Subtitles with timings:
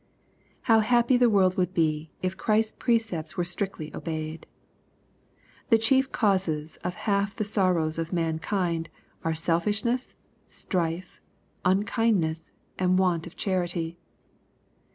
[0.63, 5.37] How happy the world would be, if Christ's precepts were strictly obeyed I
[5.69, 8.89] The chief causes of half the sor rows of mankind,
[9.23, 10.15] are selfishness,
[10.47, 11.21] strife,
[11.63, 13.99] unkindness, and want of charity.